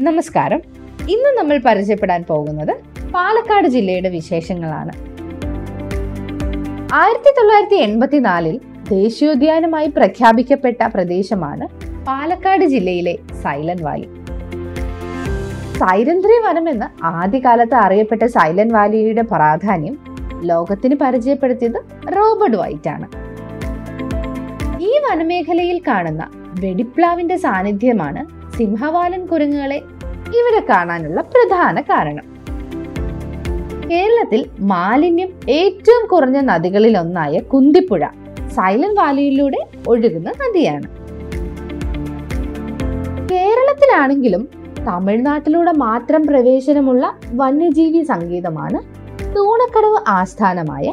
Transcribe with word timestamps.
നമസ്കാരം. 0.00 0.60
ഇന്ന് 1.14 1.30
നമ്മൾ 1.38 1.58
പരിചയപ്പെടാൻ 1.58 2.24
പോകുന്നത് 2.28 2.72
പാലക്കാട് 3.14 3.68
ജില്ലയുടെ 3.68 4.08
വിശേഷങ്ങളാണ്. 4.08 4.92
ആയിരത്തി 7.00 7.30
തൊള്ളായിരത്തി 7.38 7.76
എൺപത്തിനാലിൽ 7.76 8.60
ദേശീയോദ്യാനമായി 8.90 9.88
പ്രഖ്യാപിക്കപ്പെട്ട 9.88 10.82
പ്രദേശമാണ് 10.94 11.66
പാലക്കാട് 12.08 12.64
ജില്ലയിലെ 12.64 13.18
സൈലന്റ് 13.42 13.82
വാലി. 13.82 14.08
സൈരന്ധ്രി 15.80 16.38
വനം 16.46 16.68
എന്ന് 16.68 17.04
ആദ്യകാലത്ത് 17.04 17.74
അറിയപ്പെട്ട 17.74 18.24
സൈലന്റ് 18.24 18.74
വാലിയുടെ 18.74 19.22
പ്രാധാന്യം 19.22 19.96
ലോകത്തിന് 20.44 20.94
പരിചയപ്പെടുത്തിയത് 20.94 21.80
റോബർട്ട് 22.16 22.56
വൈറ്റ് 22.56 22.88
ആണ് 22.88 23.08
ഈ 24.80 24.92
വനമേഖലയിൽ 25.06 25.82
കാണുന്ന 25.88 26.30
വെടിപ്ലാവിന്റെ 26.60 27.36
സാന്നിധ്യമാണ് 27.36 28.41
സിംഹവാലൻ 28.56 29.26
കുരങ്ങുകളെ 29.26 29.76
ഇവിടെ 30.38 30.60
കാണാനുള്ള 30.70 31.20
പ്രധാന 31.20 31.80
കാരണം. 31.80 32.26
കേരളത്തിൽ 33.90 34.46
മാലിന്യം 34.60 35.30
ഏറ്റവും 35.48 36.06
കുറഞ്ഞ 36.06 36.40
നദികളിൽ 36.40 36.98
ഒന്നായ 36.98 37.38
കുന്തിപ്പുഴ 37.38 38.06
സൈലന്റ് 38.48 39.00
വാലിയിലൂടെ 39.00 39.66
ഒഴുകുന്ന 39.88 40.30
നദിയാണ്. 40.30 40.88
കേരളത്തിലാണെങ്കിലും 43.32 44.48
തമിഴ്നാട്ടിലൂടെ 44.88 45.72
മാത്രം 45.72 46.22
പ്രവേശനമുള്ള 46.26 47.14
വന്യജീവി 47.32 48.02
സംഗീതമാണ് 48.02 48.78
തൂണക്കടവ് 49.36 50.00
ആസ്ഥാനമായ 50.08 50.92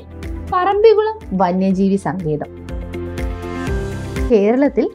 പറമ്പികുളം 0.51 1.19
വന്യജീവി 1.33 1.95
സംഗീതം 1.95 2.49
കേരളത്തിൽ 4.31 4.89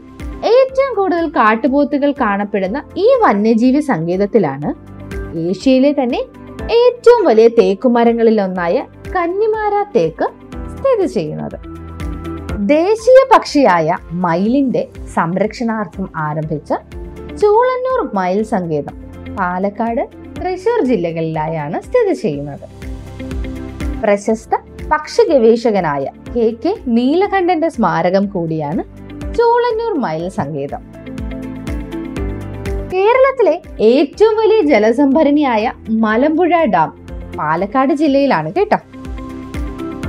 ഏറ്റവും 0.75 0.95
കൂടുതൽ 0.95 1.27
കാട്ടുപോത്തുകൾ 1.31 2.13
കാണപ്പെടുന്ന 2.21 2.79
ഈ 2.97 3.05
വന്യജീവി 3.23 3.81
സങ്കേതത്തിലാണ് 3.89 4.71
ഏഷ്യയിലെ 5.51 5.91
തന്നെ 5.99 6.21
ഏറ്റവും 6.77 7.21
വലിയ 7.29 7.49
തേക്കുമരങ്ങളിൽ 7.59 8.39
ഒന്നായ 8.45 8.77
കന്നിമാര 9.17 9.75
തേക്ക് 9.97 10.27
സ്ഥിതി 10.73 11.07
ചെയ്യുന്നത്. 11.07 11.57
ദേശീയ 12.73 13.21
പക്ഷിയായ 13.35 13.97
മയിലിന്റെ 14.25 14.83
സംരക്ഷണാർത്ഥം 15.15 16.09
ആരംഭിച്ച 16.25 16.73
ചൂളന്നൂർ 17.43 18.03
മയിൽ 18.15 18.43
സങ്കേതം 18.55 18.97
പാലക്കാട് 19.39 20.03
തൃശൂർ 20.41 20.83
ജില്ലകളിലായാണ് 20.91 21.81
സ്ഥിതി 21.83 22.17
ചെയ്യുന്നത്. 22.23 22.67
പ്രശസ്ത 24.03 24.55
പക്ഷി 24.93 25.23
ഗവേഷകനായ 25.31 26.07
കെ 26.35 26.49
കെ 26.65 26.75
നീലകണ്ഠന്റെ 26.99 27.69
സ്മാരകം 27.69 28.27
കൂടിയാണ് 28.27 28.85
ചൂളന്നൂർ 29.37 29.93
മയിൽ 30.05 30.29
സങ്കേതം. 30.29 30.83
കേരളത്തിലെ 32.93 33.55
ഏറ്റവും 33.81 34.35
വലിയ 34.37 34.61
ജലസംഭരണിയായ 34.61 35.73
മലമ്പുഴ 35.91 36.65
ഡാം 36.65 36.91
പാലക്കാട് 37.39 37.93
ജില്ലയിലാണ് 37.93 38.53
കേട്ടോ. 38.57 38.79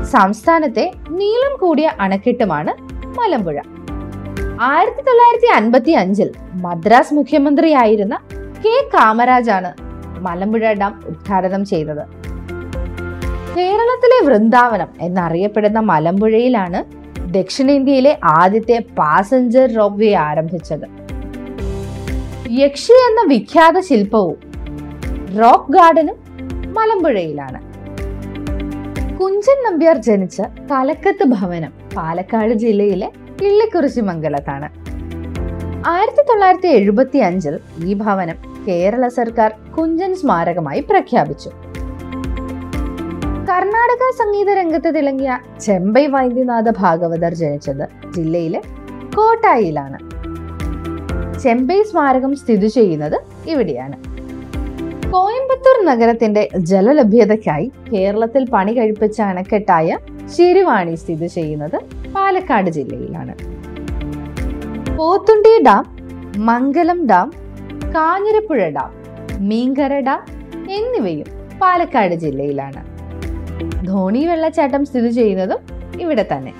സംസ്ഥാനത്തെ 0.04 0.92
നീളം 1.20 1.54
കൂടിയ 1.60 1.92
അണക്കെട്ടുമാണ് 2.00 2.74
മലമ്പുഴ. 3.20 3.58
ആയിരത്തി 4.62 5.02
തൊള്ളായിരത്തി 5.02 5.48
അൻപത്തി 5.56 5.92
അഞ്ചിൽ 5.92 6.30
മദ്രാസ് 6.66 7.14
മുഖ്യമന്ത്രിയായിരുന്ന 7.14 8.16
കെ 8.66 8.76
കാമരാജാണ് 8.94 9.72
മലമ്പുഴ 10.20 10.74
ഡാം 10.74 10.94
ഉദ്ഘാടനം 11.08 11.66
ചെയ്തത്. 11.66 12.04
കേരളത്തിലെ 13.58 14.20
വൃന്ദാവനം 14.26 14.88
എന്നറിയപ്പെടുന്ന 15.02 15.80
മലമ്പുഴയിലാണ് 15.80 17.05
ദക്ഷിണേന്ത്യയിലെ 17.32 18.20
ആദ്യത്തെ 18.24 18.86
പാസഞ്ചർ 18.98 19.74
റോപ്പ് 19.76 20.00
വേ 20.00 20.14
ആരംഭിച്ചത്. 20.14 20.88
യക്ഷി 22.50 22.92
എന്ന 22.92 23.22
വിഖ്യാത 23.28 23.80
ശില്പവും 23.80 24.38
റോക്ക് 25.40 25.72
ഗാർഡനും 25.72 26.16
മലമ്പുഴയിലാണ്. 26.74 27.60
കുഞ്ചൻ 29.16 29.58
നമ്പ്യാർ 29.66 29.98
ജനിച്ച 29.98 30.42
തലക്കത്ത് 30.42 31.24
ഭവനം 31.24 31.74
പാലക്കാട് 31.96 32.54
ജില്ലയിലെ 32.54 33.10
ഇള്ളിക്കുറിശി 33.42 34.02
മംഗലത്താണ്. 34.02 34.70
ആയിരത്തി 35.88 36.22
തൊള്ളായിരത്തി 36.22 36.68
എഴുപത്തി 36.68 37.18
അഞ്ചിൽ 37.18 37.60
ഈ 37.86 37.94
ഭവനം 37.94 38.36
കേരള 38.68 39.08
സർക്കാർ 39.08 39.54
കുഞ്ചൻ 39.78 40.16
സ്മാരകമായി 40.16 40.80
പ്രഖ്യാപിച്ചു. 40.80 41.65
കർണാടക 43.48 44.04
സംഗീത 44.20 44.50
രംഗത്ത് 44.58 44.90
തിളങ്ങിയ 44.96 45.32
ചെമ്പൈ 45.62 46.06
വൈദ്യനാഥ 46.14 46.70
ഭാഗവതർ 46.80 47.34
ജനിച്ചത് 47.34 47.84
ജില്ലയിലെ 48.16 48.62
കോട്ടായിലാണ്. 49.16 49.98
ചെമ്പൈ 51.44 51.84
സ്മാരകം 51.90 52.36
സ്ഥിതി 52.36 52.68
ചെയ്യുന്നത് 52.68 53.18
ഇവിടെയാണ്. 53.52 53.98
കോയമ്പത്തൂർ 55.12 55.78
നഗരത്തിന്റെ 55.90 56.50
ജലലഭ്യതയ്ക്കായി 56.72 57.72
കേരളത്തിൽ 57.92 58.50
പണി 58.54 58.74
കഴിപ്പിച്ച 58.74 59.22
അണക്കെട്ടായ 59.22 59.98
ശിരുവാണി 60.36 60.96
സ്ഥിതി 60.96 61.28
ചെയ്യുന്നത് 61.28 61.78
പാലക്കാട് 62.16 62.70
ജില്ലയിലാണ്. 62.70 63.36
Pothundi 64.98 65.54
dam 65.68 65.86
Mangalam 66.50 67.08
dam 67.08 67.30
Kanjirapuzha 67.96 68.70
dam 68.70 68.92
Meenkara 69.50 69.94
dam 70.00 70.22
എന്നിവയും 70.80 71.30
പാലക്കാട് 71.62 72.16
ജില്ലയിലാണ്. 72.26 72.95
ധോണി 73.84 74.26
വെള്ളച്ചാട്ടം 74.26 74.86
സ്ഥിതി 74.86 75.08
ചെയ്യുന്നതും 75.08 75.58
ഇവിടെ 76.00 76.26
തന്നെ. 76.32 76.54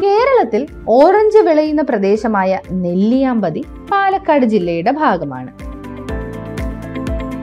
കേരളത്തിൽ 0.00 0.66
ഓറഞ്ച് 0.88 1.38
വിളയുന്ന 1.38 1.82
പ്രദേശമായ 1.82 2.58
നെല്ലിയാമ്പതി 2.72 3.64
പാലക്കാട് 3.92 4.46
ജില്ലയുടെ 4.46 4.90
ഭാഗമാണ്. 4.90 5.52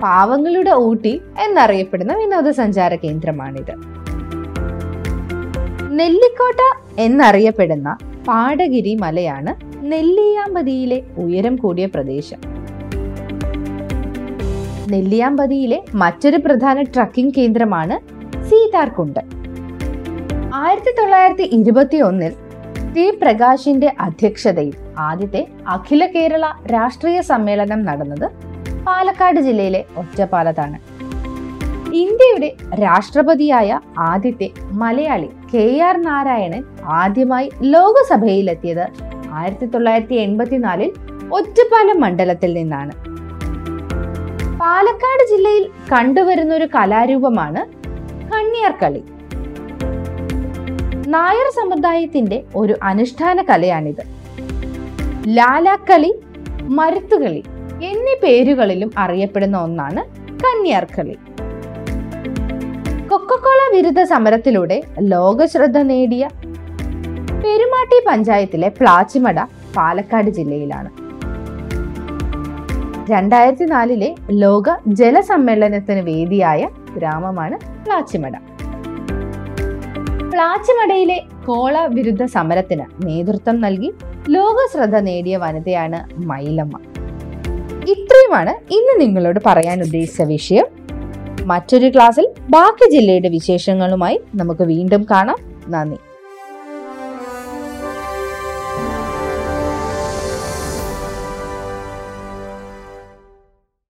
പാവങ്ങളുടെ 0.03 0.71
ഊട്ടി 0.71 1.21
എന്നറിയപ്പെടുന്ന 1.43 2.13
വിനോദസഞ്ചാര 2.13 2.95
കേന്ദ്രമാണിത്. 2.95 3.73
നെല്ലിക്കോട്ട 5.91 6.59
എന്നറിയപ്പെടുന്ന 6.99 7.97
പാടഗിരി 8.27 8.95
മലയാണ് 8.95 9.53
നെല്ലിയാമ്പതിയിലെ 9.85 11.03
ഉയരം 11.17 11.55
കൂടിയ 11.55 11.85
പ്രദേശം. 11.85 12.56
നെല്ലിയാമ്പതിയിലെ 14.91 15.83
മറ്റൊരു 15.93 16.37
പ്രധാന 16.37 16.81
ട്രക്കിംഗ് 16.81 17.33
കേന്ദ്രമാണ് 17.37 17.95
സീതാർകുണ്ട്. 18.43 19.19
ആയിരത്തി 20.53 20.91
തൊള്ളായിരത്തി 20.99 21.43
ഇരുപത്തി 21.43 21.97
ഒന്നിൽ 21.97 22.33
ടി 22.95 23.19
പ്രകാശിന്റെ 23.21 23.93
അധ്യക്ഷതയിൽ 23.99 24.75
ആദ്യത്തെ 24.97 25.47
അഖില 25.67 26.05
കേരള 26.05 26.45
രാഷ്ട്രീയ 26.73 27.21
സമ്മേളനം 27.21 27.85
നടന്നത് 27.85 28.31
പാലക്കാട് 28.87 29.39
ജില്ലയിലെ 29.39 29.85
ഒറ്റപ്പാലത്താണ്. 29.97 30.77
ഇന്ത്യയുടെ 31.93 32.53
രാഷ്ട്രപതിയായ 32.81 33.79
ആദ്യത്തെ 33.97 34.51
മലയാളി 34.71 35.29
കെ. 35.53 35.81
ആർ. 35.81 36.01
നാരായണൻ 36.01 36.63
ആദ്യമായി 36.85 37.51
ലോകസഭയിലെത്തിയത് 37.61 38.85
ആയിരത്തി 39.31 39.65
തൊള്ളായിരത്തി 39.65 40.15
എൺപത്തിനാലിൽ 40.15 40.91
ഒറ്റപ്പാലം 41.31 42.01
മണ്ഡലത്തിൽ 42.01 42.53
നിന്നാണ്. 42.53 43.06
പാലക്കാട് 44.61 45.23
ജില്ലയിൽ 45.31 45.63
കണ്ടുവരുന്ന 45.91 46.51
ഒരു 46.55 46.67
കലാരൂപമാണ് 46.75 47.61
കണ്ണിയാർകളി 48.31 49.01
നായർ 51.13 51.47
സമുദായത്തിന്റെ 51.57 52.37
ഒരു 52.55 52.73
അനുഷ്ഠാന 52.83 53.41
കലയാണിത്. 53.49 54.03
ലാലാക്കളി 55.37 56.11
മരുത്തുകളി 56.79 57.43
എന്നീ 57.89 58.15
പേരുകളിലും 58.23 58.91
അറിയപ്പെടുന്ന 58.97 59.57
ഒന്നാണ് 59.67 60.03
കന്യാർക്കളി 60.43 61.15
കൊക്കക്കോള 63.09 63.59
വിരുദ്ധ 63.75 64.01
സമരത്തിലൂടെ 64.13 64.77
ലോകശ്രദ്ധ 65.13 65.77
നേടിയ 65.91 66.23
പെരുമാട്ടി 67.43 67.99
പഞ്ചായത്തിലെ 68.07 68.69
പ്ലാച്ചിമട 68.79 69.39
പാലക്കാട് 69.75 70.29
ജില്ലയിലാണ്. 70.37 70.89
രണ്ടായിരത്തി 73.09 73.63
നാലിലെ 73.63 74.15
ലോക 74.31 74.63
ജലസമ്മേളനത്തിന് 74.87 75.99
വേദിയായ 75.99 76.69
ഗ്രാമമാണ് 76.97 77.85
പ്ലാച്ചിമട. 77.85 78.31
പ്ലാച്ചിമടയിലെ 80.29 81.23
കോള 81.47 81.85
വിരുദ്ധ 81.85 82.25
സമരത്തിന് 82.25 83.07
നേതൃത്വം 83.07 83.61
നൽകി 83.61 83.93
ലോക 84.29 84.55
ശ്രദ്ധ 84.73 84.97
നേടിയ 84.97 85.37
വനിതയാണ് 85.37 86.21
മൈലമ്മ. 86.25 86.79
ഇത്രയുമാണ് 87.89 88.49
ഇന്ന് 88.49 89.01
നിങ്ങളോട് 89.01 89.39
പറയാൻ 89.45 89.81
ഉദ്ദേശിച്ച 89.81 90.21
വിഷയം. 90.21 90.65
മറ്റൊരു 91.45 91.89
ക്ലാസ്സിൽ 91.89 92.27
ബാക്കി 92.49 92.91
ജില്ലയുടെ 92.91 93.29
വിശേഷങ്ങളുമായി 93.29 94.21
നമുക്ക് 94.35 94.63
വീണ്ടും 94.63 95.07
കാണാം. 95.11 95.37
നന്ദി. 95.69 95.97